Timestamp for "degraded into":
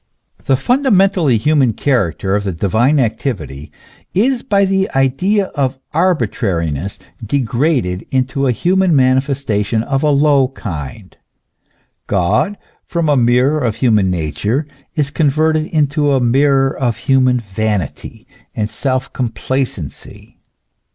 7.23-8.47